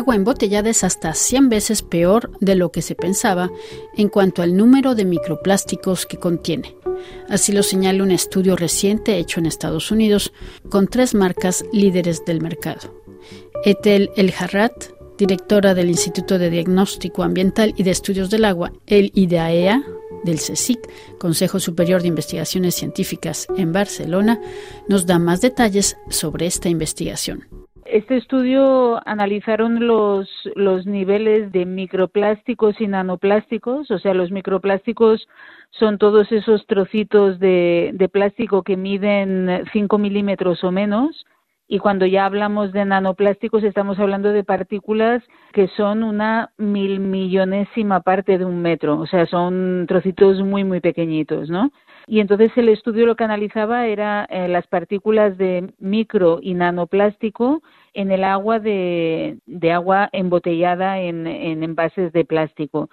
agua 0.00 0.16
embotellada 0.16 0.70
es 0.70 0.82
hasta 0.82 1.12
100 1.14 1.50
veces 1.50 1.82
peor 1.82 2.32
de 2.40 2.54
lo 2.54 2.72
que 2.72 2.80
se 2.82 2.94
pensaba 2.94 3.50
en 3.96 4.08
cuanto 4.08 4.42
al 4.42 4.56
número 4.56 4.94
de 4.94 5.04
microplásticos 5.04 6.06
que 6.06 6.18
contiene. 6.18 6.74
Así 7.28 7.52
lo 7.52 7.62
señala 7.62 8.02
un 8.02 8.10
estudio 8.10 8.56
reciente 8.56 9.18
hecho 9.18 9.40
en 9.40 9.46
Estados 9.46 9.90
Unidos 9.90 10.32
con 10.70 10.88
tres 10.88 11.14
marcas 11.14 11.64
líderes 11.72 12.24
del 12.24 12.40
mercado. 12.40 12.94
Etel 13.64 14.10
El 14.16 14.32
Harrat, 14.38 14.86
directora 15.18 15.74
del 15.74 15.90
Instituto 15.90 16.38
de 16.38 16.48
Diagnóstico 16.48 17.22
Ambiental 17.22 17.74
y 17.76 17.82
de 17.82 17.90
Estudios 17.90 18.30
del 18.30 18.46
Agua, 18.46 18.72
el 18.86 19.12
IDAEA, 19.14 19.84
del 20.24 20.38
CSIC, 20.38 20.80
Consejo 21.18 21.60
Superior 21.60 22.00
de 22.00 22.08
Investigaciones 22.08 22.74
Científicas 22.74 23.46
en 23.56 23.72
Barcelona, 23.72 24.40
nos 24.88 25.04
da 25.04 25.18
más 25.18 25.42
detalles 25.42 25.96
sobre 26.08 26.46
esta 26.46 26.68
investigación. 26.70 27.59
Este 27.92 28.16
estudio 28.16 29.00
analizaron 29.04 29.84
los, 29.84 30.28
los 30.54 30.86
niveles 30.86 31.50
de 31.50 31.66
microplásticos 31.66 32.80
y 32.80 32.86
nanoplásticos, 32.86 33.90
o 33.90 33.98
sea, 33.98 34.14
los 34.14 34.30
microplásticos 34.30 35.26
son 35.70 35.98
todos 35.98 36.30
esos 36.30 36.64
trocitos 36.66 37.40
de, 37.40 37.90
de 37.94 38.08
plástico 38.08 38.62
que 38.62 38.76
miden 38.76 39.64
5 39.72 39.98
milímetros 39.98 40.62
o 40.62 40.70
menos, 40.70 41.26
y 41.66 41.78
cuando 41.78 42.04
ya 42.04 42.26
hablamos 42.26 42.72
de 42.72 42.84
nanoplásticos 42.84 43.62
estamos 43.62 43.98
hablando 44.00 44.32
de 44.32 44.42
partículas 44.42 45.22
que 45.52 45.68
son 45.76 46.02
una 46.02 46.50
mil 46.58 46.98
millonésima 46.98 48.00
parte 48.00 48.38
de 48.38 48.44
un 48.44 48.60
metro, 48.60 48.98
o 48.98 49.06
sea, 49.06 49.26
son 49.26 49.86
trocitos 49.88 50.42
muy, 50.42 50.64
muy 50.64 50.80
pequeñitos, 50.80 51.48
¿no? 51.48 51.70
Y 52.08 52.18
entonces 52.18 52.50
el 52.56 52.68
estudio 52.70 53.06
lo 53.06 53.14
que 53.14 53.22
analizaba 53.22 53.86
era 53.86 54.24
eh, 54.30 54.48
las 54.48 54.66
partículas 54.66 55.38
de 55.38 55.72
micro 55.78 56.40
y 56.42 56.54
nanoplástico 56.54 57.62
en 57.94 58.10
el 58.10 58.24
agua 58.24 58.58
de, 58.58 59.38
de 59.46 59.72
agua 59.72 60.08
embotellada 60.12 61.00
en, 61.00 61.26
en 61.26 61.62
envases 61.62 62.12
de 62.12 62.24
plástico. 62.24 62.88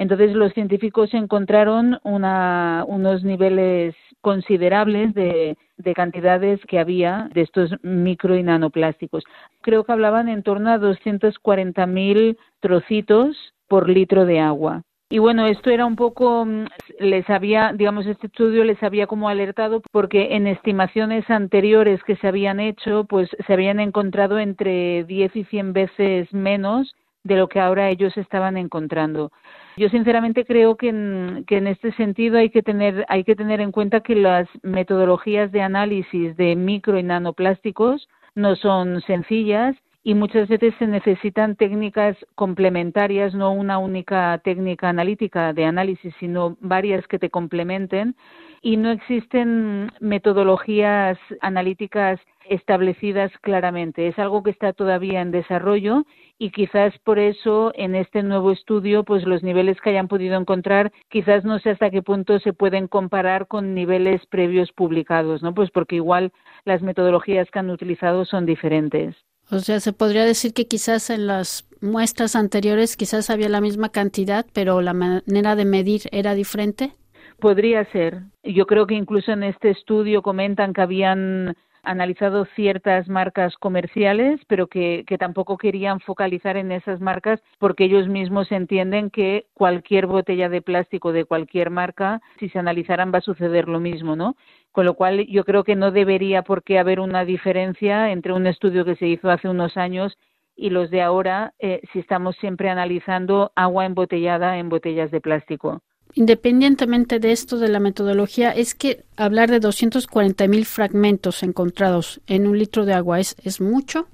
Entonces 0.00 0.32
los 0.32 0.54
científicos 0.54 1.12
encontraron 1.12 1.98
una, 2.04 2.84
unos 2.88 3.22
niveles 3.22 3.94
considerables 4.22 5.12
de, 5.12 5.58
de, 5.76 5.94
cantidades 5.94 6.58
que 6.66 6.78
había 6.78 7.28
de 7.34 7.42
estos 7.42 7.70
micro 7.82 8.34
y 8.34 8.42
nanoplásticos. 8.42 9.24
Creo 9.60 9.84
que 9.84 9.92
hablaban 9.92 10.30
en 10.30 10.42
torno 10.42 10.70
a 10.70 10.78
240.000 10.78 12.38
trocitos 12.60 13.36
por 13.68 13.90
litro 13.90 14.24
de 14.24 14.40
agua. 14.40 14.84
Y 15.12 15.18
bueno, 15.18 15.46
esto 15.46 15.70
era 15.70 15.86
un 15.86 15.96
poco, 15.96 16.46
mm, 16.46 16.66
les 17.00 17.28
había, 17.30 17.72
digamos, 17.72 18.06
este 18.06 18.26
estudio 18.26 18.62
les 18.62 18.80
había 18.82 19.06
como 19.06 19.28
alertado 19.28 19.82
porque 19.90 20.36
en 20.36 20.46
estimaciones 20.46 21.28
anteriores 21.30 22.02
que 22.04 22.16
se 22.16 22.28
habían 22.28 22.60
hecho, 22.60 23.04
pues 23.04 23.28
se 23.46 23.52
habían 23.52 23.80
encontrado 23.80 24.38
entre 24.38 25.04
10 25.04 25.34
y 25.34 25.44
100 25.44 25.72
veces 25.72 26.32
menos 26.34 26.94
de 27.24 27.36
lo 27.36 27.48
que 27.48 27.58
ahora 27.58 27.88
ellos 27.88 28.16
estaban 28.18 28.58
encontrando. 28.58 29.32
Yo 29.78 29.88
sinceramente 29.88 30.44
creo 30.44 30.76
que 30.76 30.88
en, 30.90 31.44
que 31.46 31.56
en 31.56 31.68
este 31.68 31.92
sentido 31.92 32.38
hay 32.38 32.50
que 32.50 32.62
tener 32.62 33.06
hay 33.08 33.24
que 33.24 33.36
tener 33.36 33.60
en 33.60 33.72
cuenta 33.72 34.00
que 34.00 34.14
las 34.14 34.46
metodologías 34.62 35.50
de 35.52 35.62
análisis 35.62 36.36
de 36.36 36.54
micro 36.54 36.98
y 36.98 37.02
nanoplásticos 37.02 38.08
no 38.34 38.56
son 38.56 39.00
sencillas 39.02 39.74
y 40.02 40.14
muchas 40.14 40.48
veces 40.48 40.74
se 40.78 40.86
necesitan 40.86 41.56
técnicas 41.56 42.16
complementarias, 42.34 43.34
no 43.34 43.52
una 43.52 43.78
única 43.78 44.40
técnica 44.42 44.88
analítica 44.88 45.52
de 45.52 45.66
análisis, 45.66 46.14
sino 46.18 46.56
varias 46.60 47.06
que 47.06 47.18
te 47.18 47.28
complementen 47.28 48.16
y 48.62 48.76
no 48.78 48.90
existen 48.90 49.90
metodologías 50.00 51.18
analíticas 51.42 52.18
establecidas 52.48 53.30
claramente. 53.42 54.08
Es 54.08 54.18
algo 54.18 54.42
que 54.42 54.50
está 54.50 54.72
todavía 54.72 55.20
en 55.20 55.30
desarrollo 55.30 56.04
y 56.38 56.50
quizás 56.50 56.98
por 57.00 57.18
eso 57.18 57.72
en 57.74 57.94
este 57.94 58.22
nuevo 58.22 58.52
estudio 58.52 59.04
pues 59.04 59.24
los 59.24 59.42
niveles 59.42 59.80
que 59.80 59.90
hayan 59.90 60.08
podido 60.08 60.38
encontrar 60.40 60.92
quizás 61.10 61.44
no 61.44 61.58
sé 61.58 61.70
hasta 61.70 61.90
qué 61.90 62.02
punto 62.02 62.38
se 62.40 62.54
pueden 62.54 62.88
comparar 62.88 63.46
con 63.46 63.74
niveles 63.74 64.24
previos 64.26 64.72
publicados, 64.72 65.42
¿no? 65.42 65.54
Pues 65.54 65.70
porque 65.70 65.96
igual 65.96 66.32
las 66.64 66.80
metodologías 66.82 67.50
que 67.50 67.58
han 67.58 67.70
utilizado 67.70 68.24
son 68.24 68.46
diferentes. 68.46 69.14
O 69.50 69.58
sea, 69.58 69.80
se 69.80 69.92
podría 69.92 70.24
decir 70.24 70.54
que 70.54 70.66
quizás 70.66 71.10
en 71.10 71.26
las 71.26 71.68
muestras 71.80 72.36
anteriores 72.36 72.96
quizás 72.96 73.30
había 73.30 73.48
la 73.48 73.60
misma 73.60 73.88
cantidad, 73.88 74.46
pero 74.52 74.80
la 74.80 74.92
manera 74.92 75.56
de 75.56 75.64
medir 75.64 76.02
era 76.12 76.34
diferente. 76.34 76.92
Podría 77.40 77.84
ser. 77.90 78.22
Yo 78.44 78.66
creo 78.66 78.86
que 78.86 78.94
incluso 78.94 79.32
en 79.32 79.42
este 79.42 79.70
estudio 79.70 80.22
comentan 80.22 80.72
que 80.72 80.82
habían 80.82 81.56
analizado 81.82 82.44
ciertas 82.56 83.08
marcas 83.08 83.56
comerciales, 83.56 84.40
pero 84.46 84.66
que, 84.66 85.04
tampoco 85.18 85.58
querían 85.58 86.00
focalizar 86.00 86.56
en 86.56 86.72
esas 86.72 87.00
marcas 87.00 87.40
porque 87.58 87.84
ellos 87.84 88.08
mismos 88.08 88.50
entienden 88.52 89.10
que 89.10 89.46
cualquier 89.54 90.06
botella 90.06 90.48
de 90.48 90.62
plástico 90.62 91.12
de 91.12 91.24
cualquier 91.24 91.70
marca, 91.70 92.20
si 92.38 92.48
se 92.48 92.58
analizaran, 92.58 93.12
va 93.12 93.18
a 93.18 93.22
suceder 93.22 93.68
lo 93.68 93.80
mismo, 93.80 94.16
¿no? 94.16 94.36
Con 94.72 94.86
lo 94.86 94.94
cual, 94.94 95.26
yo 95.26 95.44
creo 95.44 95.64
que 95.64 95.76
no 95.76 95.90
debería 95.90 96.42
por 96.42 96.62
qué 96.62 96.78
haber 96.78 97.00
una 97.00 97.24
diferencia 97.24 98.10
entre 98.12 98.32
un 98.32 98.46
estudio 98.46 98.84
que 98.84 98.96
se 98.96 99.06
hizo 99.06 99.30
hace 99.30 99.48
unos 99.48 99.76
años 99.76 100.16
y 100.56 100.70
los 100.70 100.90
de 100.90 101.02
ahora, 101.02 101.54
eh, 101.58 101.80
si 101.92 102.00
estamos 102.00 102.36
siempre 102.36 102.68
analizando 102.68 103.52
agua 103.56 103.86
embotellada 103.86 104.58
en 104.58 104.68
botellas 104.68 105.10
de 105.10 105.20
plástico. 105.20 105.82
Independientemente 106.14 107.20
de 107.20 107.32
esto 107.32 107.58
de 107.58 107.68
la 107.68 107.80
metodología, 107.80 108.50
es 108.50 108.74
que 108.74 109.04
hablar 109.16 109.50
de 109.50 109.60
240.000 109.60 110.64
fragmentos 110.64 111.42
encontrados 111.42 112.20
en 112.26 112.46
un 112.46 112.58
litro 112.58 112.84
de 112.84 112.94
agua 112.94 113.20
es, 113.20 113.36
es 113.44 113.60
mucho. 113.60 114.06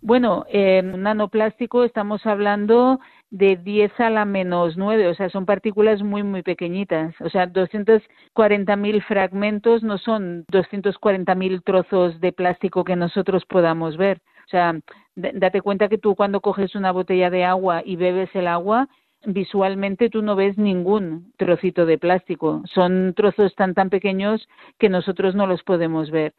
Bueno, 0.00 0.44
en 0.50 1.02
nanoplástico 1.02 1.84
estamos 1.84 2.26
hablando 2.26 3.00
de 3.30 3.56
10 3.56 3.98
a 4.00 4.10
la 4.10 4.24
menos 4.24 4.76
9, 4.76 5.08
o 5.08 5.14
sea, 5.14 5.28
son 5.30 5.46
partículas 5.46 6.02
muy, 6.02 6.22
muy 6.22 6.42
pequeñitas. 6.42 7.14
O 7.20 7.30
sea, 7.30 7.46
240.000 7.48 9.02
fragmentos 9.02 9.82
no 9.82 9.98
son 9.98 10.44
240.000 10.52 11.62
trozos 11.64 12.20
de 12.20 12.32
plástico 12.32 12.84
que 12.84 12.96
nosotros 12.96 13.44
podamos 13.46 13.96
ver. 13.96 14.20
O 14.46 14.50
sea, 14.50 14.78
date 15.16 15.62
cuenta 15.62 15.88
que 15.88 15.98
tú 15.98 16.14
cuando 16.14 16.40
coges 16.40 16.74
una 16.74 16.92
botella 16.92 17.30
de 17.30 17.44
agua 17.44 17.82
y 17.84 17.96
bebes 17.96 18.28
el 18.34 18.46
agua, 18.46 18.88
visualmente 19.26 20.10
tú 20.10 20.22
no 20.22 20.36
ves 20.36 20.58
ningún 20.58 21.32
trocito 21.36 21.86
de 21.86 21.98
plástico. 21.98 22.62
Son 22.72 23.14
trozos 23.14 23.54
tan, 23.54 23.74
tan 23.74 23.90
pequeños 23.90 24.48
que 24.78 24.88
nosotros 24.88 25.34
no 25.34 25.46
los 25.46 25.62
podemos 25.62 26.10
ver 26.10 26.34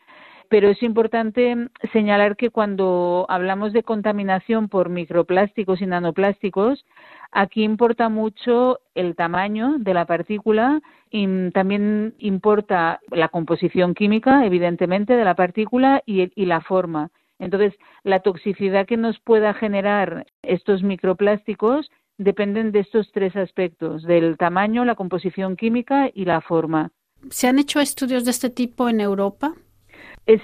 pero 0.49 0.69
es 0.69 0.81
importante 0.83 1.69
señalar 1.91 2.35
que 2.35 2.49
cuando 2.49 3.25
hablamos 3.29 3.73
de 3.73 3.83
contaminación 3.83 4.69
por 4.69 4.89
microplásticos 4.89 5.81
y 5.81 5.85
nanoplásticos, 5.85 6.85
aquí 7.31 7.63
importa 7.63 8.09
mucho 8.09 8.79
el 8.93 9.15
tamaño 9.15 9.75
de 9.79 9.93
la 9.93 10.05
partícula 10.05 10.81
y 11.09 11.51
también 11.51 12.15
importa 12.19 12.99
la 13.11 13.29
composición 13.29 13.93
química, 13.93 14.45
evidentemente, 14.45 15.15
de 15.15 15.23
la 15.23 15.35
partícula 15.35 16.01
y, 16.05 16.31
y 16.39 16.45
la 16.45 16.61
forma. 16.61 17.09
Entonces, 17.39 17.73
la 18.03 18.21
toxicidad 18.21 18.85
que 18.85 18.97
nos 18.97 19.19
pueda 19.19 19.53
generar 19.53 20.25
estos 20.41 20.83
microplásticos 20.83 21.91
dependen 22.17 22.71
de 22.71 22.79
estos 22.79 23.11
tres 23.11 23.35
aspectos, 23.35 24.03
del 24.03 24.37
tamaño, 24.37 24.85
la 24.85 24.95
composición 24.95 25.55
química 25.55 26.09
y 26.13 26.25
la 26.25 26.41
forma. 26.41 26.91
¿Se 27.29 27.47
han 27.47 27.59
hecho 27.59 27.79
estudios 27.79 28.25
de 28.25 28.31
este 28.31 28.49
tipo 28.49 28.89
en 28.89 28.99
Europa? 28.99 29.53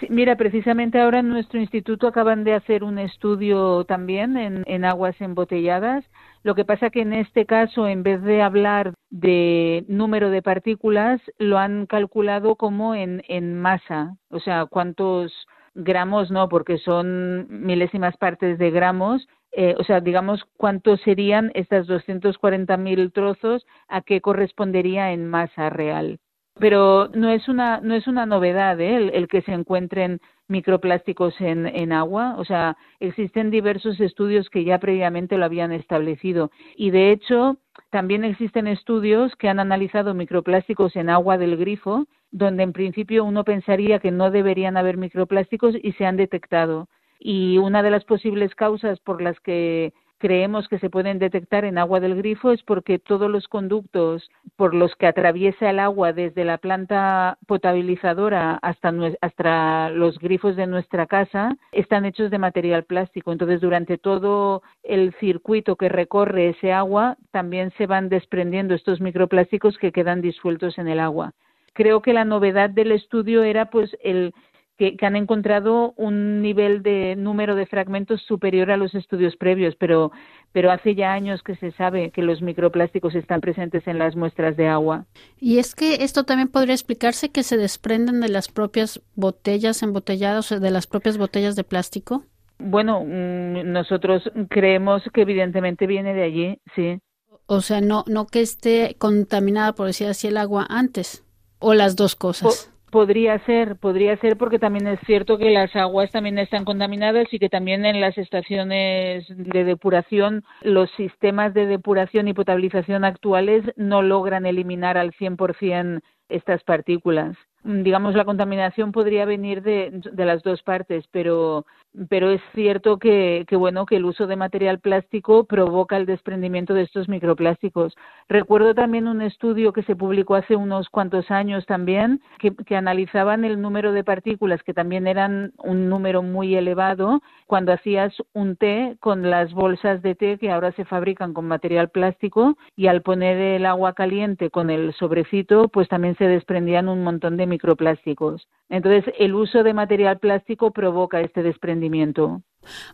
mira, 0.09 0.35
precisamente 0.35 0.99
ahora 0.99 1.19
en 1.19 1.29
nuestro 1.29 1.59
instituto 1.59 2.07
acaban 2.07 2.43
de 2.43 2.53
hacer 2.53 2.83
un 2.83 2.99
estudio 2.99 3.83
también 3.85 4.37
en, 4.37 4.85
aguas 4.85 5.19
embotelladas. 5.19 6.05
Lo 6.43 6.53
que 6.55 6.65
pasa 6.65 6.91
que 6.91 7.01
en 7.01 7.13
este 7.13 7.45
caso, 7.45 7.87
en 7.87 8.03
vez 8.03 8.21
de 8.21 8.41
hablar 8.41 8.93
de 9.09 9.83
número 9.87 10.29
de 10.29 10.41
partículas, 10.41 11.19
lo 11.39 11.57
han 11.57 11.87
calculado 11.87 12.55
como 12.55 12.93
en, 12.93 13.23
en 13.27 13.59
masa, 13.59 14.17
o 14.29 14.39
sea, 14.39 14.65
cuántos 14.67 15.33
gramos, 15.73 16.31
no, 16.31 16.49
porque 16.49 16.77
son 16.77 17.47
milésimas 17.49 18.17
partes 18.17 18.57
de 18.57 18.71
gramos, 18.71 19.27
eh, 19.51 19.75
o 19.77 19.83
sea, 19.83 19.99
digamos, 19.99 20.43
cuántos 20.57 21.01
serían 21.01 21.51
estas 21.55 21.87
240.000 21.87 23.11
trozos, 23.11 23.65
a 23.87 24.01
qué 24.01 24.21
correspondería 24.21 25.11
en 25.11 25.27
masa 25.27 25.69
real 25.69 26.19
pero 26.59 27.09
no 27.13 27.29
es 27.29 27.47
una 27.47 27.79
no 27.81 27.95
es 27.95 28.07
una 28.07 28.25
novedad 28.25 28.79
¿eh? 28.79 29.09
el, 29.13 29.27
que 29.27 29.41
se 29.41 29.51
encuentren 29.51 30.19
microplásticos 30.47 31.39
en, 31.39 31.65
en 31.65 31.91
agua. 31.91 32.35
O 32.37 32.45
sea 32.45 32.77
existen 32.99 33.51
diversos 33.51 33.99
estudios 33.99 34.49
que 34.49 34.63
ya 34.63 34.79
previamente 34.79 35.37
lo 35.37 35.45
habían 35.45 35.71
establecido. 35.71 36.51
Y 36.75 36.91
de 36.91 37.11
hecho 37.11 37.57
también 37.89 38.23
existen 38.23 38.67
estudios 38.67 39.35
que 39.37 39.49
han 39.49 39.59
analizado 39.59 40.13
microplásticos 40.13 40.95
en 40.95 41.09
agua 41.09 41.37
del 41.37 41.57
grifo 41.57 42.05
donde 42.31 42.63
en 42.63 42.73
principio 42.73 43.23
uno 43.23 43.43
pensaría 43.43 43.99
que 43.99 44.11
no 44.11 44.31
deberían 44.31 44.77
haber 44.77 44.97
microplásticos 44.97 45.75
y 45.81 45.91
se 45.93 46.05
han 46.05 46.17
detectado 46.17 46.87
y 47.23 47.59
una 47.59 47.83
de 47.83 47.91
las 47.91 48.03
posibles 48.03 48.55
causas 48.55 48.99
por 48.99 49.21
las 49.21 49.39
que 49.41 49.93
creemos 50.17 50.67
que 50.67 50.79
se 50.79 50.89
pueden 50.89 51.19
detectar 51.19 51.65
en 51.65 51.77
agua 51.77 51.99
del 51.99 52.15
grifo 52.15 52.51
es 52.51 52.61
porque 52.63 52.99
todos 52.99 53.29
los 53.29 53.47
conductos 53.47 54.29
por 54.55 54.73
los 54.73 54.95
que 54.95 55.07
atraviesa 55.07 55.69
el 55.69 55.79
agua 55.79 56.13
desde 56.13 56.45
la 56.45 56.57
planta 56.57 57.37
potabilizadora 57.47 58.55
hasta, 58.61 58.93
hasta 59.21 59.89
los 59.89 60.19
grifos 60.19 60.55
de 60.55 60.67
nuestra 60.67 61.07
casa 61.07 61.57
están 61.71 62.05
hechos 62.05 62.29
de 62.29 62.37
material 62.37 62.83
plástico. 62.83 63.31
Entonces, 63.31 63.61
durante 63.61 63.97
todo 63.97 64.61
el 64.83 65.13
circuito 65.19 65.75
que 65.75 65.89
recorre 65.89 66.49
ese 66.49 66.71
agua, 66.71 67.17
también 67.31 67.71
se 67.77 67.87
van 67.87 68.09
desprendiendo 68.09 68.75
estos 68.75 69.01
microplásticos 69.01 69.77
que 69.79 69.91
quedan 69.91 70.21
disueltos 70.21 70.77
en 70.77 70.87
el 70.87 70.99
agua. 70.99 71.33
Creo 71.73 72.01
que 72.01 72.13
la 72.13 72.25
novedad 72.25 72.69
del 72.69 72.91
estudio 72.91 73.43
era 73.43 73.69
pues 73.69 73.95
el 74.03 74.33
que, 74.77 75.05
han 75.05 75.15
encontrado 75.15 75.93
un 75.95 76.41
nivel 76.41 76.81
de 76.81 77.15
número 77.15 77.55
de 77.55 77.67
fragmentos 77.67 78.21
superior 78.23 78.71
a 78.71 78.77
los 78.77 78.95
estudios 78.95 79.35
previos, 79.35 79.75
pero, 79.77 80.11
pero 80.51 80.71
hace 80.71 80.95
ya 80.95 81.13
años 81.13 81.43
que 81.43 81.55
se 81.55 81.71
sabe 81.73 82.09
que 82.09 82.23
los 82.23 82.41
microplásticos 82.41 83.13
están 83.13 83.41
presentes 83.41 83.85
en 83.87 83.99
las 83.99 84.15
muestras 84.15 84.57
de 84.57 84.67
agua. 84.67 85.05
Y 85.39 85.59
es 85.59 85.75
que 85.75 86.03
esto 86.03 86.23
también 86.23 86.47
podría 86.47 86.73
explicarse 86.73 87.29
que 87.29 87.43
se 87.43 87.57
desprenden 87.57 88.21
de 88.21 88.29
las 88.29 88.47
propias 88.49 89.01
botellas 89.15 89.83
embotelladas 89.83 90.51
o 90.51 90.59
de 90.59 90.71
las 90.71 90.87
propias 90.87 91.19
botellas 91.19 91.55
de 91.55 91.63
plástico. 91.63 92.23
Bueno, 92.57 93.03
mm, 93.05 93.71
nosotros 93.71 94.23
creemos 94.49 95.03
que 95.13 95.21
evidentemente 95.21 95.85
viene 95.85 96.13
de 96.15 96.23
allí, 96.23 96.57
sí. 96.75 96.99
O 97.45 97.61
sea, 97.61 97.81
no, 97.81 98.03
no 98.07 98.25
que 98.25 98.41
esté 98.41 98.95
contaminada, 98.97 99.73
por 99.73 99.87
decir 99.87 100.07
así, 100.07 100.27
el 100.27 100.37
agua 100.37 100.65
antes, 100.69 101.23
o 101.61 101.73
las 101.73 101.95
dos 101.95 102.15
cosas. 102.15 102.67
Podría 102.91 103.39
ser, 103.45 103.77
podría 103.77 104.17
ser 104.17 104.35
porque 104.35 104.59
también 104.59 104.85
es 104.85 104.99
cierto 105.05 105.37
que 105.37 105.49
las 105.49 105.73
aguas 105.77 106.11
también 106.11 106.37
están 106.37 106.65
contaminadas 106.65 107.25
y 107.31 107.39
que 107.39 107.47
también 107.47 107.85
en 107.85 108.01
las 108.01 108.17
estaciones 108.17 109.23
de 109.29 109.63
depuración 109.63 110.43
los 110.61 110.91
sistemas 110.97 111.53
de 111.53 111.67
depuración 111.67 112.27
y 112.27 112.33
potabilización 112.33 113.05
actuales 113.05 113.63
no 113.77 114.01
logran 114.01 114.45
eliminar 114.45 114.97
al 114.97 115.13
100% 115.13 116.01
estas 116.27 116.63
partículas. 116.63 117.37
Digamos, 117.63 118.15
la 118.15 118.25
contaminación 118.25 118.91
podría 118.91 119.25
venir 119.25 119.61
de, 119.61 120.01
de 120.11 120.25
las 120.25 120.41
dos 120.41 120.63
partes, 120.63 121.05
pero 121.11 121.65
pero 122.09 122.31
es 122.31 122.41
cierto 122.53 122.97
que, 122.97 123.45
que, 123.47 123.55
bueno 123.55 123.85
que 123.85 123.97
el 123.97 124.05
uso 124.05 124.25
de 124.25 124.35
material 124.37 124.79
plástico 124.79 125.43
provoca 125.43 125.97
el 125.97 126.05
desprendimiento 126.05 126.73
de 126.73 126.83
estos 126.83 127.09
microplásticos. 127.09 127.95
Recuerdo 128.29 128.73
también 128.73 129.07
un 129.07 129.21
estudio 129.21 129.73
que 129.73 129.83
se 129.83 129.95
publicó 129.95 130.35
hace 130.35 130.55
unos 130.55 130.89
cuantos 130.89 131.29
años 131.31 131.65
también 131.65 132.21
que, 132.39 132.55
que 132.55 132.77
analizaban 132.77 133.43
el 133.43 133.61
número 133.61 133.91
de 133.91 134.05
partículas 134.05 134.63
que 134.63 134.73
también 134.73 135.05
eran 135.05 135.51
un 135.57 135.89
número 135.89 136.23
muy 136.23 136.55
elevado 136.55 137.21
cuando 137.45 137.73
hacías 137.73 138.13
un 138.33 138.55
té 138.55 138.95
con 139.01 139.29
las 139.29 139.51
bolsas 139.53 140.01
de 140.01 140.15
té 140.15 140.37
que 140.37 140.51
ahora 140.51 140.71
se 140.73 140.85
fabrican 140.85 141.33
con 141.33 141.45
material 141.45 141.89
plástico 141.89 142.57
y 142.77 142.87
al 142.87 143.01
poner 143.01 143.37
el 143.37 143.65
agua 143.65 143.93
caliente 143.93 144.49
con 144.49 144.69
el 144.69 144.93
sobrecito 144.93 145.67
pues 145.67 145.89
también 145.89 146.15
se 146.15 146.25
desprendían 146.25 146.87
un 146.87 147.03
montón 147.03 147.35
de 147.35 147.47
microplásticos. 147.51 148.47
Entonces 148.69 149.13
el 149.19 149.35
uso 149.35 149.61
de 149.63 149.73
material 149.73 150.17
plástico 150.17 150.71
provoca 150.71 151.21
este 151.21 151.43
desprendimiento 151.43 152.41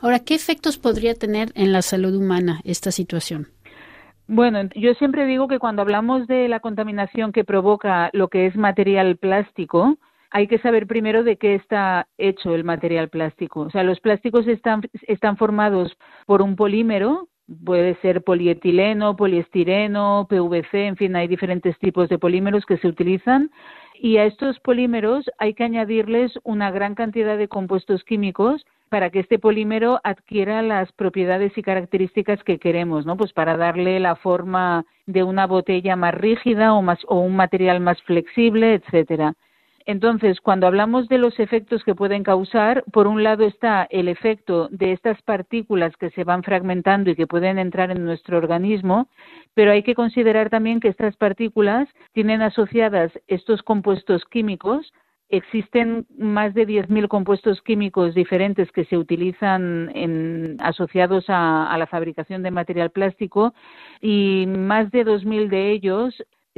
Ahora, 0.02 0.20
¿qué 0.20 0.36
efectos 0.36 0.78
podría 0.78 1.14
tener 1.16 1.50
en 1.56 1.72
la 1.72 1.82
salud 1.82 2.16
humana 2.16 2.62
esta 2.64 2.92
situación? 2.92 3.48
Bueno, 4.28 4.70
yo 4.76 4.94
siempre 4.96 5.26
digo 5.26 5.48
que 5.48 5.60
cuando 5.60 5.82
hablamos 5.82 6.28
de 6.28 6.48
la 6.48 6.60
contaminación 6.60 7.32
que 7.32 7.46
provoca 7.46 8.10
lo 8.14 8.28
que 8.28 8.46
es 8.46 8.56
material 8.56 9.18
plástico, 9.18 9.98
hay 10.32 10.48
que 10.48 10.60
saber 10.60 10.88
primero 10.88 11.24
de 11.24 11.38
qué 11.38 11.56
está 11.56 12.08
hecho 12.18 12.54
el 12.54 12.66
material 12.66 13.10
plástico. 13.10 13.62
O 13.62 13.70
sea, 13.70 13.84
los 13.84 14.02
plásticos 14.02 14.46
están, 14.48 14.82
están 15.04 15.38
formados 15.38 15.98
por 16.26 16.42
un 16.42 16.58
polímero, 16.58 17.30
puede 17.64 17.96
ser 18.02 18.24
polietileno, 18.24 19.16
poliestireno, 19.16 20.28
PVC, 20.30 20.88
en 20.88 20.98
fin, 20.98 21.16
hay 21.16 21.30
diferentes 21.30 21.78
tipos 21.80 22.10
de 22.10 22.20
polímeros 22.20 22.66
que 22.66 22.78
se 22.78 22.88
utilizan 22.90 23.52
y 24.00 24.18
a 24.18 24.26
estos 24.26 24.60
polímeros 24.60 25.26
hay 25.38 25.54
que 25.54 25.64
añadirles 25.64 26.32
una 26.44 26.72
gran 26.72 26.96
cantidad 26.96 27.38
de 27.38 27.48
compuestos 27.48 28.04
químicos 28.04 28.66
para 28.90 29.10
que 29.10 29.20
este 29.20 29.40
polímero 29.40 30.00
adquiera 30.04 30.62
las 30.62 30.92
propiedades 30.94 31.58
y 31.58 31.62
características 31.62 32.44
que 32.44 32.60
queremos, 32.60 33.06
¿no? 33.06 33.18
Pues 33.18 33.34
para 33.34 33.58
darle 33.58 34.00
la 34.00 34.16
forma 34.16 34.86
de 35.06 35.24
una 35.24 35.46
botella 35.46 35.96
más 35.96 36.14
rígida 36.14 36.74
o 36.74 36.82
más 36.82 37.00
o 37.08 37.20
un 37.20 37.36
material 37.36 37.80
más 37.80 38.02
flexible, 38.04 38.76
etcétera. 38.76 39.34
Entonces, 39.88 40.42
cuando 40.42 40.68
hablamos 40.68 41.08
de 41.08 41.18
los 41.18 41.40
efectos 41.40 41.82
que 41.86 41.96
pueden 41.96 42.22
causar, 42.22 42.84
por 42.92 43.08
un 43.08 43.24
lado 43.24 43.46
está 43.46 43.88
el 43.90 44.10
efecto 44.10 44.68
de 44.70 44.92
estas 44.92 45.22
partículas 45.22 45.96
que 45.96 46.10
se 46.10 46.26
van 46.26 46.44
fragmentando 46.44 47.10
y 47.10 47.16
que 47.16 47.26
pueden 47.26 47.58
entrar 47.58 47.90
en 47.90 48.04
nuestro 48.04 48.38
organismo, 48.38 49.08
pero 49.54 49.72
hay 49.72 49.84
que 49.84 49.96
considerar 49.96 50.50
también 50.50 50.82
que 50.82 50.90
estas 50.90 51.16
partículas 51.16 51.88
tienen 52.12 52.42
asociadas 52.42 53.14
estos 53.28 53.64
compuestos 53.64 54.26
químicos. 54.26 54.92
Existen 55.30 56.06
más 56.18 56.54
de 56.54 56.68
10.000 56.68 57.08
compuestos 57.08 57.62
químicos 57.62 58.14
diferentes 58.14 58.70
que 58.74 58.84
se 58.84 58.98
utilizan 58.98 59.90
en, 59.96 60.58
asociados 60.60 61.24
a, 61.30 61.74
la 61.80 61.88
fabricación 61.88 62.44
de 62.44 62.52
material 62.52 62.92
plástico 62.92 63.54
y 64.02 64.48
más 64.48 64.92
de 64.92 65.06
2.000 65.06 65.48
de 65.48 65.72
ellos 65.72 66.14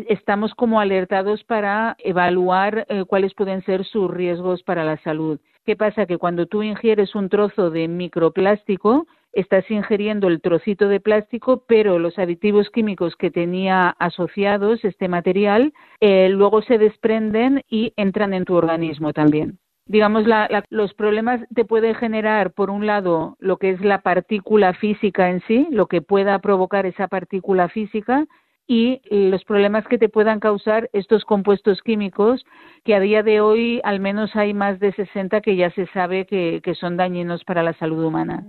estamos 0.08 0.54
como 0.56 0.80
alertados 0.80 1.44
para 1.44 1.96
evaluar 2.00 2.86
eh, 2.90 3.04
cuáles 3.06 3.34
pueden 3.34 3.64
ser 3.64 3.86
sus 3.86 4.10
riesgos 4.10 4.64
para 4.64 4.84
la 4.84 4.98
salud. 4.98 5.40
¿Qué 5.66 5.76
pasa? 5.76 6.06
Que 6.06 6.18
cuando 6.18 6.46
tú 6.46 6.64
ingieres 6.64 7.16
un 7.16 7.30
trozo 7.30 7.70
de 7.70 7.88
microplástico, 7.88 9.06
estás 9.34 9.70
ingiriendo 9.70 10.28
el 10.28 10.42
trocito 10.42 10.88
de 10.88 11.00
plástico, 11.00 11.64
pero 11.68 12.00
los 12.00 12.18
aditivos 12.18 12.70
químicos 12.70 13.16
que 13.16 13.32
tenía 13.32 13.90
asociados 14.00 14.84
este 14.84 15.08
material 15.08 15.74
eh, 16.00 16.30
luego 16.30 16.62
se 16.62 16.78
desprenden 16.78 17.64
y 17.70 17.94
entran 17.96 18.34
en 18.34 18.46
tu 18.46 18.56
organismo 18.56 19.14
también. 19.14 19.60
Digamos, 19.86 20.26
los 20.70 20.94
problemas 20.94 21.42
te 21.56 21.66
puede 21.66 21.96
generar, 21.96 22.52
por 22.52 22.70
un 22.70 22.86
lado, 22.86 23.38
lo 23.40 23.58
que 23.58 23.72
es 23.72 23.82
la 23.82 24.02
partícula 24.02 24.74
física 24.74 25.32
en 25.32 25.42
sí, 25.48 25.68
lo 25.72 25.88
que 25.88 26.04
pueda 26.04 26.38
provocar 26.40 26.86
esa 26.86 27.08
partícula 27.08 27.70
física, 27.70 28.28
y 28.70 29.02
los 29.10 29.44
problemas 29.44 29.86
que 29.88 29.98
te 29.98 30.10
puedan 30.10 30.40
causar 30.40 30.92
estos 30.94 31.26
compuestos 31.26 31.82
químicos, 31.82 32.46
que 32.86 32.94
a 32.94 33.00
día 33.00 33.24
de 33.24 33.42
hoy 33.42 33.82
al 33.84 34.00
menos 34.00 34.36
hay 34.36 34.54
más 34.54 34.80
de 34.80 34.94
60 34.94 35.42
que 35.42 35.56
ya 35.56 35.72
se 35.72 35.88
sabe 35.88 36.28
que 36.28 36.76
son 36.80 36.96
dañinos 36.96 37.44
para 37.44 37.64
la 37.64 37.74
salud 37.74 38.06
humana. 38.06 38.46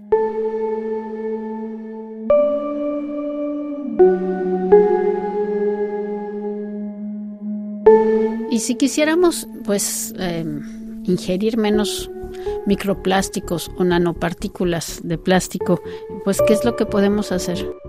Y 8.50 8.59
si 8.59 8.76
quisiéramos, 8.76 9.49
pues, 9.64 10.14
em, 10.18 10.61
ingerir 11.04 11.56
menos 11.56 12.11
microplásticos 12.66 13.71
o 13.78 13.85
nanopartículas 13.85 15.00
de 15.02 15.16
plástico, 15.16 15.80
pues, 16.25 16.42
¿qué 16.47 16.52
es 16.52 16.64
lo 16.66 16.76
que 16.76 16.85
podemos 16.85 17.33
hacer? 17.33 17.79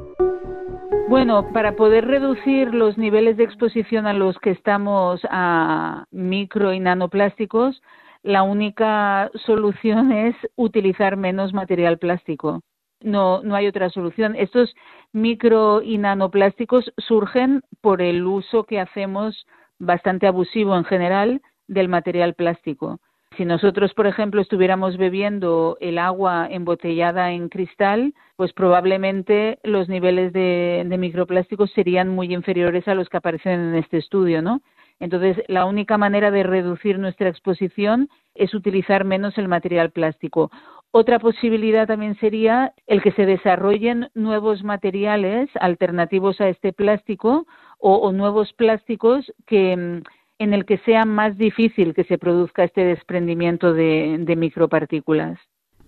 Bueno, 1.12 1.52
para 1.52 1.76
poder 1.76 2.08
reducir 2.08 2.74
los 2.74 2.98
niveles 2.98 3.36
de 3.36 3.44
exposición 3.44 4.08
a 4.08 4.14
los 4.14 4.40
que 4.40 4.52
estamos 4.52 5.20
a 5.30 6.06
micro 6.10 6.72
y 6.72 6.80
nanoplásticos, 6.80 7.82
la 8.24 8.44
única 8.44 9.30
solución 9.46 10.12
es 10.14 10.38
utilizar 10.56 11.18
menos 11.18 11.52
material 11.52 11.98
plástico. 11.98 12.62
No, 13.02 13.44
no 13.44 13.56
hay 13.56 13.68
otra 13.68 13.90
solución. 13.90 14.38
Estos 14.38 14.74
micro 15.12 15.82
y 15.82 15.98
nanoplásticos 15.98 16.94
surgen 16.98 17.62
por 17.82 18.02
el 18.02 18.26
uso 18.26 18.64
que 18.64 18.80
hacemos 18.80 19.46
bastante 19.80 20.28
abusivo 20.28 20.78
en 20.78 20.86
general 20.86 21.42
del 21.68 21.90
material 21.90 22.36
plástico. 22.36 23.02
Si 23.38 23.46
nosotros, 23.46 23.94
por 23.94 24.08
ejemplo, 24.08 24.42
estuviéramos 24.42 24.98
bebiendo 24.98 25.78
el 25.80 25.98
agua 25.98 26.48
embotellada 26.50 27.32
en 27.32 27.48
cristal, 27.48 28.14
pues 28.36 28.52
probablemente 28.52 29.60
los 29.64 29.88
niveles 29.88 30.34
de, 30.34 30.84
de, 30.86 30.98
microplásticos 30.98 31.72
serían 31.72 32.10
muy 32.10 32.34
inferiores 32.34 32.88
a 32.90 32.96
los 32.96 33.08
que 33.08 33.18
aparecen 33.18 33.60
en 33.60 33.76
este 33.76 33.98
estudio, 33.98 34.42
¿no? 34.42 34.62
Entonces, 35.00 35.38
la 35.48 35.66
única 35.66 35.98
manera 35.98 36.30
de 36.30 36.44
reducir 36.44 37.00
nuestra 37.00 37.30
exposición 37.30 38.10
es 38.36 38.54
utilizar 38.54 39.06
menos 39.06 39.38
el 39.38 39.48
material 39.48 39.92
plástico. 39.92 40.52
Otra 40.92 41.20
posibilidad 41.20 41.88
también 41.88 42.16
sería 42.20 42.74
el 42.86 43.02
que 43.02 43.14
se 43.14 43.26
desarrollen 43.26 44.10
nuevos 44.14 44.62
materiales 44.62 45.50
alternativos 45.62 46.42
a 46.42 46.50
este 46.50 46.74
plástico 46.74 47.48
o, 47.80 48.12
nuevos 48.12 48.52
plásticos 48.54 49.32
que 49.48 50.02
en 50.42 50.56
el 50.56 50.66
que 50.66 50.80
sea 50.80 51.06
más 51.06 51.38
difícil 51.38 51.94
que 51.94 52.04
se 52.04 52.18
produzca 52.18 52.64
este 52.64 52.84
desprendimiento 52.84 53.74
de, 53.74 54.34
micropartículas. 54.36 55.38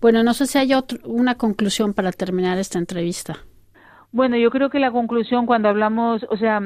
Bueno, 0.00 0.22
no 0.22 0.32
sé 0.32 0.46
si 0.46 0.58
hay 0.58 0.70
una 1.02 1.34
conclusión 1.34 1.92
para 1.92 2.12
terminar 2.12 2.58
esta 2.58 2.78
entrevista. 2.78 3.38
Bueno, 4.12 4.36
yo 4.36 4.50
creo 4.50 4.70
que 4.70 4.78
la 4.78 4.92
conclusión 4.92 5.46
cuando 5.46 5.68
hablamos, 5.68 6.24
o 6.30 6.36
sea, 6.36 6.60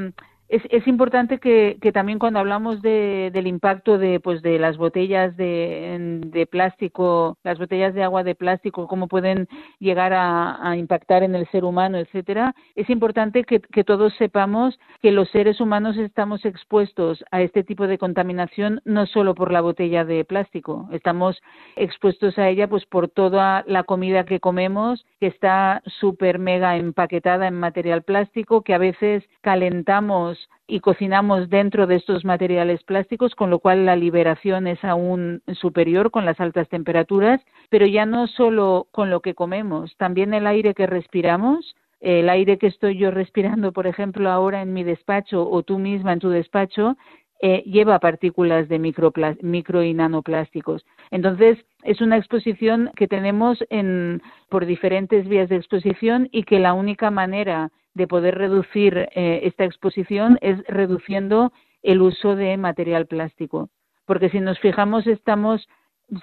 es, 0.49 0.87
importante 0.87 1.38
que, 1.38 1.78
también 1.93 2.19
cuando 2.19 2.38
hablamos 2.38 2.81
de, 2.81 3.31
del 3.33 3.47
impacto 3.47 3.99
de, 3.99 4.19
pues, 4.19 4.40
de 4.40 4.59
las 4.59 4.78
botellas 4.78 5.37
de, 5.37 6.21
de, 6.26 6.47
plástico, 6.47 7.37
las 7.45 7.59
botellas 7.59 7.93
de 7.93 8.02
agua 8.02 8.25
de 8.25 8.35
plástico, 8.35 8.88
cómo 8.88 9.09
pueden 9.09 9.47
llegar 9.78 10.12
a, 10.14 10.75
impactar 10.76 11.23
en 11.23 11.35
el 11.35 11.47
ser 11.49 11.64
humano, 11.64 11.99
etcétera, 11.99 12.55
es 12.76 12.88
importante 12.88 13.45
que, 13.45 13.61
que, 13.61 13.85
todos 13.85 14.14
sepamos 14.17 14.78
que 15.02 15.12
los 15.12 15.28
seres 15.31 15.61
humanos 15.61 15.97
estamos 15.97 16.45
expuestos 16.45 17.25
a 17.31 17.43
este 17.43 17.62
tipo 17.64 17.87
de 17.87 17.99
contaminación 17.99 18.81
no 18.85 19.07
solo 19.07 19.35
por 19.35 19.52
la 19.52 19.61
botella 19.61 20.05
de 20.05 20.25
plástico, 20.25 20.88
estamos 20.93 21.40
expuestos 21.76 22.38
a 22.38 22.49
ella 22.49 22.69
pues 22.69 22.87
por 22.87 23.09
toda 23.09 23.64
la 23.67 23.83
comida 23.85 24.25
que 24.25 24.40
comemos, 24.40 25.05
que 25.21 25.26
está 25.26 25.83
súper 26.00 26.38
mega 26.38 26.76
empaquetada 26.76 27.49
en 27.49 27.55
material 27.55 28.02
plástico, 28.02 28.62
que 28.62 28.75
a 28.75 28.78
veces 28.78 29.25
calentamos 29.40 30.38
y 30.66 30.80
cocinamos 30.80 31.49
dentro 31.49 31.87
de 31.87 31.97
estos 31.97 32.25
materiales 32.25 32.83
plásticos, 32.85 33.35
con 33.35 33.50
lo 33.50 33.59
cual 33.59 33.87
la 33.87 33.97
liberación 33.97 34.66
es 34.66 34.83
aún 34.85 35.42
superior 35.54 36.11
con 36.11 36.25
las 36.25 36.38
altas 36.40 36.68
temperaturas, 36.68 37.40
pero 37.71 37.87
ya 37.87 38.07
no 38.07 38.26
solo 38.26 38.87
con 38.90 39.11
lo 39.11 39.21
que 39.21 39.35
comemos, 39.35 39.97
también 39.97 40.35
el 40.35 40.47
aire 40.47 40.75
que 40.75 40.87
respiramos, 40.87 41.75
el 42.00 42.28
aire 42.28 42.59
que 42.59 42.68
estoy 42.68 42.97
yo 42.97 43.11
respirando, 43.11 43.73
por 43.73 43.87
ejemplo, 43.87 44.30
ahora 44.30 44.62
en 44.62 44.73
mi 44.73 44.85
despacho 44.85 45.49
o 45.49 45.62
tú 45.62 45.78
misma 45.78 46.12
en 46.12 46.21
tu 46.21 46.28
despacho, 46.28 46.97
eh, 47.40 47.62
lleva 47.66 48.00
partículas 48.00 48.68
de 48.68 48.80
micro 48.80 49.83
y 49.85 49.95
nanoplásticos. 49.95 50.85
Entonces, 51.12 51.59
es 51.85 52.00
una 52.00 52.16
exposición 52.16 52.90
que 52.97 53.07
tenemos 53.07 53.64
en, 53.71 54.21
por 54.49 54.66
diferentes 54.66 55.28
vías 55.28 55.49
de 55.49 55.57
exposición 55.57 56.28
y 56.33 56.42
que 56.42 56.59
la 56.59 56.73
única 56.73 57.12
manera 57.12 57.71
de 57.99 58.07
poder 58.07 58.38
reducir 58.38 58.97
eh, 58.97 59.40
esta 59.43 59.64
exposición 59.64 60.38
es 60.40 60.57
reduciendo 60.69 61.52
el 61.83 62.00
uso 62.00 62.37
de 62.37 62.57
material 62.57 63.07
plástico. 63.07 63.69
Porque 64.07 64.31
si 64.31 64.40
nos 64.40 64.59
fijamos, 64.61 65.07
estamos, 65.07 65.69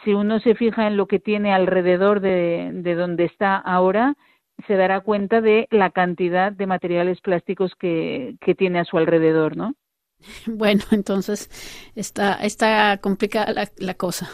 si 0.04 0.14
uno 0.14 0.40
se 0.40 0.56
fija 0.56 0.88
en 0.88 0.98
lo 0.98 1.06
que 1.06 1.20
tiene 1.20 1.54
alrededor 1.54 2.22
de, 2.22 2.72
de 2.74 2.96
donde 2.96 3.26
está 3.26 3.58
ahora, 3.58 4.16
se 4.68 4.76
dará 4.76 5.02
cuenta 5.02 5.42
de 5.42 5.68
la 5.70 5.92
cantidad 5.92 6.52
de 6.52 6.66
materiales 6.66 7.20
plásticos 7.22 7.76
que, 7.76 8.36
que 8.40 8.56
tiene 8.56 8.80
a 8.80 8.86
su 8.86 8.98
alrededor, 8.98 9.56
¿no? 9.56 9.76
Bueno, 10.48 10.82
entonces 10.92 11.50
está, 11.94 12.36
está 12.36 12.98
complicada 13.02 13.52
la, 13.52 13.68
la 13.78 13.94
cosa. 13.96 14.30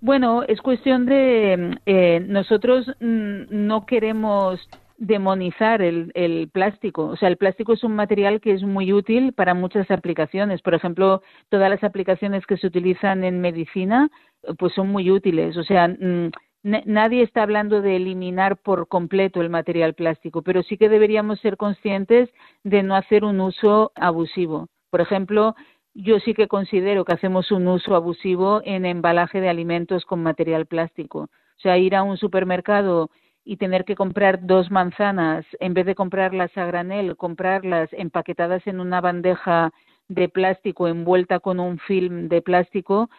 Bueno, 0.00 0.42
es 0.44 0.60
cuestión 0.60 1.06
de 1.06 1.78
eh, 1.86 2.20
nosotros 2.20 2.86
mm, 3.00 3.44
no 3.50 3.86
queremos 3.86 4.60
demonizar 4.98 5.82
el, 5.82 6.12
el, 6.14 6.48
plástico. 6.50 7.06
O 7.06 7.16
sea, 7.16 7.28
el 7.28 7.36
plástico 7.36 7.72
es 7.72 7.84
un 7.84 7.96
material 7.96 8.40
que 8.40 8.52
es 8.52 8.62
muy 8.62 8.92
útil 8.92 9.32
para 9.32 9.54
muchas 9.54 9.90
aplicaciones. 9.90 10.62
Por 10.62 10.74
ejemplo, 10.74 11.22
todas 11.48 11.70
las 11.70 11.82
aplicaciones 11.84 12.46
que 12.46 12.56
se 12.56 12.66
utilizan 12.66 13.24
en 13.24 13.40
medicina, 13.40 14.10
pues 14.58 14.72
son 14.74 14.88
muy 14.88 15.10
útiles. 15.10 15.56
O 15.56 15.64
sea, 15.64 15.88
mm, 15.88 16.30
nadie 16.62 17.22
está 17.22 17.42
hablando 17.42 17.82
de 17.82 17.96
eliminar 17.96 18.56
por 18.56 18.88
completo 18.88 19.40
el 19.40 19.50
material 19.50 19.94
plástico, 19.94 20.42
pero 20.42 20.62
sí 20.62 20.76
que 20.76 20.88
deberíamos 20.88 21.40
ser 21.40 21.56
conscientes 21.56 22.30
de 22.62 22.82
no 22.82 22.96
hacer 22.96 23.24
un 23.24 23.40
uso 23.40 23.92
abusivo. 23.96 24.68
Por 24.90 25.00
ejemplo, 25.00 25.54
yo 25.94 26.18
sí 26.20 26.34
que 26.34 26.48
considero 26.48 27.04
que 27.04 27.14
hacemos 27.14 27.52
un 27.52 27.68
uso 27.68 27.94
abusivo 27.94 28.62
en 28.64 28.86
embalaje 28.86 29.40
de 29.40 29.48
alimentos 29.48 30.04
con 30.04 30.22
material 30.22 30.66
plástico. 30.66 31.28
O 31.56 31.60
sea, 31.60 31.78
ir 31.78 31.94
a 31.94 32.02
un 32.02 32.16
supermercado 32.16 33.10
y 33.44 33.56
tener 33.56 33.84
que 33.84 33.94
comprar 33.94 34.46
dos 34.46 34.70
manzanas, 34.70 35.44
en 35.60 35.74
vez 35.74 35.86
de 35.86 35.94
comprarlas 35.94 36.56
a 36.56 36.64
granel, 36.64 37.16
comprarlas 37.16 37.88
empaquetadas 37.92 38.66
en 38.66 38.80
una 38.80 39.00
bandeja 39.00 39.72
de 40.08 40.28
plástico 40.28 40.88
envuelta 40.88 41.40
con 41.40 41.60
un 41.60 41.78
film 41.78 42.28
de 42.28 42.42
plástico, 42.42 43.10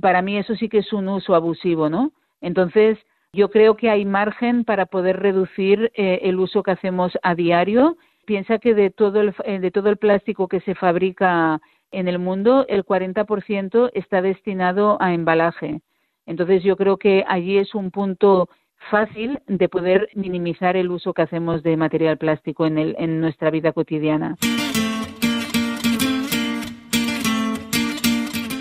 para 0.00 0.22
mí 0.22 0.38
eso 0.38 0.54
sí 0.54 0.68
que 0.68 0.78
es 0.78 0.92
un 0.92 1.08
uso 1.08 1.34
abusivo, 1.34 1.88
¿no? 1.88 2.12
Entonces, 2.40 2.98
yo 3.32 3.50
creo 3.50 3.76
que 3.76 3.90
hay 3.90 4.04
margen 4.04 4.64
para 4.64 4.86
poder 4.86 5.20
reducir 5.20 5.90
eh, 5.94 6.20
el 6.22 6.38
uso 6.38 6.62
que 6.62 6.70
hacemos 6.70 7.12
a 7.22 7.34
diario. 7.34 7.96
Piensa 8.26 8.58
que 8.58 8.74
de 8.74 8.90
todo 8.90 9.20
el, 9.20 9.34
eh, 9.44 9.58
de 9.58 9.70
todo 9.70 9.88
el 9.88 9.96
plástico 9.96 10.46
que 10.48 10.60
se 10.60 10.74
fabrica 10.74 11.60
en 11.90 12.08
el 12.08 12.18
mundo, 12.18 12.64
el 12.68 12.84
40% 12.84 13.90
está 13.94 14.22
destinado 14.22 14.96
a 15.00 15.14
embalaje. 15.14 15.80
Entonces, 16.26 16.62
yo 16.62 16.76
creo 16.76 16.96
que 16.96 17.24
allí 17.26 17.58
es 17.58 17.74
un 17.74 17.90
punto 17.90 18.48
fácil 18.90 19.38
de 19.46 19.68
poder 19.68 20.08
minimizar 20.14 20.76
el 20.76 20.90
uso 20.90 21.12
que 21.12 21.22
hacemos 21.22 21.62
de 21.62 21.76
material 21.76 22.18
plástico 22.18 22.66
en, 22.66 22.78
el, 22.78 22.96
en 22.98 23.20
nuestra 23.20 23.50
vida 23.50 23.72
cotidiana. 23.72 24.36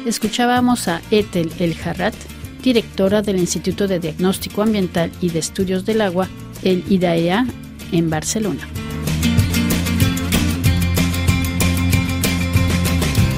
Escuchábamos 0.05 0.87
a 0.89 1.01
Ethel 1.11 1.49
El 1.59 1.75
Jarrat, 1.75 2.13
directora 2.61 3.21
del 3.21 3.37
Instituto 3.37 3.87
de 3.87 3.99
Diagnóstico 3.99 4.61
Ambiental 4.61 5.11
y 5.21 5.29
de 5.29 5.39
Estudios 5.39 5.85
del 5.85 6.01
Agua, 6.01 6.27
el 6.63 6.83
IDAEA, 6.89 7.45
en 7.93 8.09
Barcelona. 8.09 8.67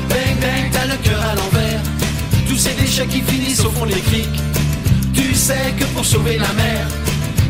Bang, 0.09 0.39
bang, 0.41 0.71
t'as 0.71 0.85
le 0.85 0.97
cœur 1.03 1.21
à 1.21 1.35
l'envers. 1.35 1.81
Tous 2.47 2.57
ces 2.57 2.73
déchets 2.81 3.07
qui 3.07 3.21
finissent 3.21 3.63
au 3.65 3.69
fond 3.69 3.85
des 3.85 4.01
criques. 4.01 4.54
Tu 5.15 5.33
sais 5.33 5.73
que 5.79 5.85
pour 5.85 6.05
sauver 6.05 6.37
la 6.37 6.51
mer, 6.53 6.87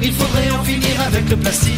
il 0.02 0.14
faudrait 0.14 0.50
en 0.52 0.64
finir 0.64 1.02
avec 1.08 1.30
le 1.30 1.38
plastique. 1.38 1.74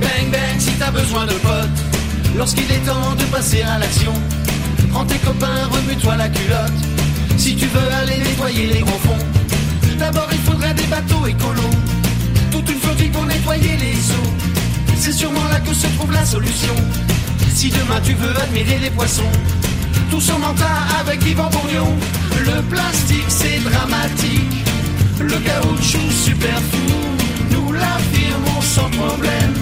Bang 0.00 0.30
bang 0.30 0.58
si 0.58 0.70
t'as 0.78 0.90
besoin 0.90 1.26
de 1.26 1.32
potes, 1.32 1.80
lorsqu'il 2.36 2.70
est 2.70 2.86
temps 2.86 3.14
de 3.18 3.24
passer 3.24 3.62
à 3.62 3.78
l'action. 3.78 4.12
Prends 4.92 5.04
tes 5.04 5.18
copains, 5.18 5.66
remue-toi 5.70 6.16
la 6.16 6.28
culotte, 6.28 6.78
si 7.36 7.56
tu 7.56 7.66
veux 7.66 7.92
aller 8.02 8.18
nettoyer 8.18 8.66
les 8.68 8.80
gros 8.80 8.98
fonds. 9.00 9.25
C'est 15.06 15.12
sûrement 15.12 15.48
là 15.52 15.60
que 15.60 15.72
se 15.72 15.86
trouve 15.96 16.10
la 16.10 16.26
solution. 16.26 16.74
Si 17.54 17.70
demain 17.70 18.00
tu 18.02 18.12
veux 18.14 18.36
admirer 18.42 18.78
les 18.82 18.90
poissons, 18.90 19.30
tous 20.10 20.30
en 20.30 20.52
tas 20.54 20.82
avec 21.00 21.24
Yvan 21.24 21.48
Bourgnon. 21.48 21.94
Le 22.44 22.60
plastique 22.62 23.28
c'est 23.28 23.60
dramatique, 23.70 24.64
le 25.20 25.36
caoutchouc 25.46 26.10
super 26.10 26.58
fou. 26.70 26.92
Nous 27.52 27.72
l'affirmons 27.72 28.62
sans 28.62 28.90
problème. 28.90 29.52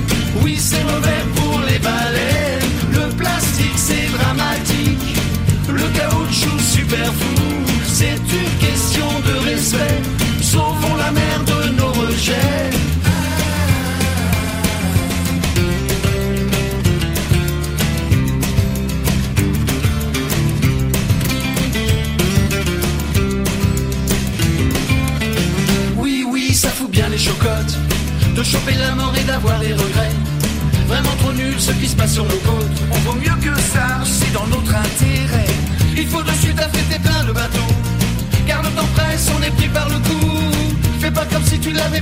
Oui, 0.43 0.57
c'est 0.59 0.83
mauvais 0.85 1.23
pour 1.37 1.61
les 1.69 1.79
baleines. 1.79 2.71
Le 2.93 3.07
plastique 3.15 3.77
c'est 3.77 4.09
dramatique, 4.19 5.17
le 5.69 5.87
caoutchouc 5.99 6.59
super 6.59 7.13
fou. 7.21 7.43
C'est 7.87 8.17
une 8.41 8.64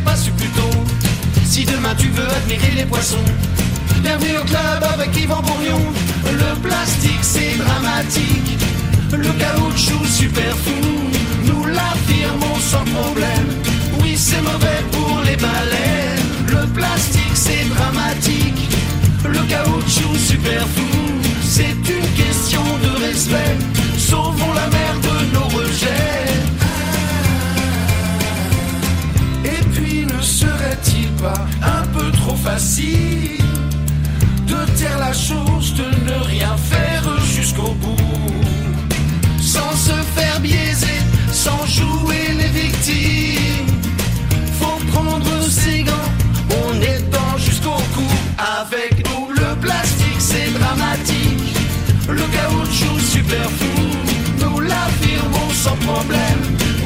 pas 0.01 0.17
su 0.17 0.31
plus 0.33 0.49
tôt. 0.49 0.77
Si 1.45 1.65
demain 1.65 1.95
tu 1.97 2.09
veux 2.09 2.29
admirer 2.29 2.73
les 2.77 2.85
poissons, 2.85 3.25
bienvenue 4.03 4.39
au 4.39 4.45
club 4.45 4.83
avec 4.95 5.17
Yvan 5.17 5.43
Bourgnon. 5.43 5.83
Le 6.25 6.61
plastique 6.61 7.23
c'est 7.23 7.57
dramatique, 7.59 8.59
le 9.13 9.33
caoutchouc 9.33 10.05
super 10.07 10.57
fou. 10.65 10.93
Nous 11.45 11.65
l'affirmons 11.67 12.59
sans 12.61 12.85
problème. 12.85 13.49
Oui, 14.01 14.15
c'est 14.17 14.41
mauvais 14.43 14.83
pour 14.93 15.21
les 15.25 15.37
baleines. 15.37 16.23
Le 16.49 16.67
plastique, 16.69 17.35
c'est 17.35 17.69
dramatique. 17.69 18.69
Le 19.25 19.41
caoutchouc, 19.49 20.17
super 20.17 20.63
fou. 20.75 20.89
C'est 21.43 21.77
une 21.97 22.25
question 22.25 22.63
de 22.83 23.05
respect. 23.05 23.57
Sauvons 23.99 24.53
la 24.55 24.67
mer 24.69 24.95
de 25.03 25.35
nos 25.35 25.49
rejets. 25.59 26.12
un 31.25 31.87
peu 31.93 32.11
trop 32.13 32.35
facile 32.35 33.39
de 34.47 34.57
taire 34.77 34.99
la 34.99 35.13
chose, 35.13 35.75
de 35.75 35.85
ne 35.85 36.25
rien 36.25 36.57
faire 36.57 37.05
jusqu'au 37.25 37.75
bout, 37.75 37.97
sans 39.41 39.71
se 39.77 39.97
faire 40.17 40.41
biaiser, 40.41 41.01
sans 41.33 41.65
jouer 41.67 42.35
les 42.39 42.49
victimes. 42.61 43.67
Faut 44.61 44.81
prendre 44.93 45.43
ses 45.49 45.83
gants, 45.85 46.11
on 46.65 46.81
est 46.81 47.03
dans 47.11 47.39
jusqu'au 47.39 47.81
cou. 47.95 48.09
Avec 48.61 49.07
nous, 49.09 49.29
le 49.31 49.55
plastique, 49.61 50.21
c'est 50.21 50.53
dramatique. 50.59 51.57
Le 52.09 52.23
caoutchouc 52.35 52.99
super 52.99 53.49
fou, 53.59 53.83
nous 54.41 54.61
l'affirmons 54.61 55.51
sans 55.53 55.77
problème. 55.77 56.43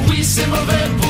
Oui, 0.07 0.23
c'est 0.23 0.47
mauvais 0.47 0.87
pour 1.01 1.06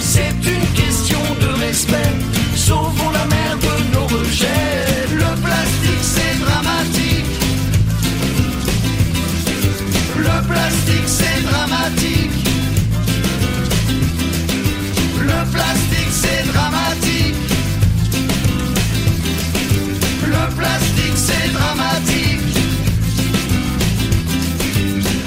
C'est 0.00 0.34
une 0.50 0.66
question 0.74 1.20
de 1.40 1.60
respect. 1.60 2.12
Sauvons 2.56 3.10
la 3.10 3.24
mer 3.26 3.56
de 3.56 3.94
nos 3.94 4.06
rejets. 4.06 5.06
Le 5.12 5.40
plastique, 5.44 6.02
c'est 6.02 6.40
dramatique. 6.44 7.24
Le 10.16 10.48
plastique, 10.48 11.06
c'est 11.06 11.42
dramatique. 11.48 12.30
Le 15.20 15.52
plastique, 15.52 16.10
c'est 16.10 16.52
dramatique. 16.52 17.36
Le 20.26 20.56
plastique, 20.56 21.16
c'est 21.16 21.52
dramatique. 21.52 22.40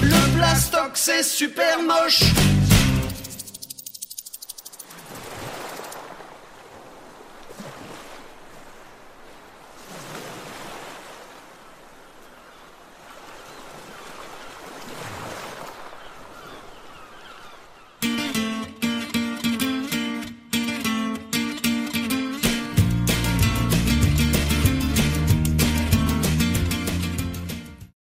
Le 0.02 0.38
plastoc, 0.38 0.92
c'est 0.96 1.24
super 1.24 1.78
moche. 1.82 2.24